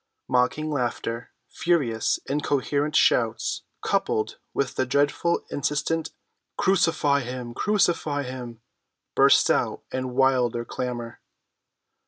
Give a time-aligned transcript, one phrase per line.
[0.27, 6.09] Mocking laughter, furious incoherent shouts, coupled with the dreadful, insistent,
[6.57, 7.53] "Crucify him!
[7.53, 8.61] Crucify him!"
[9.13, 11.21] burst out in wilder clamor.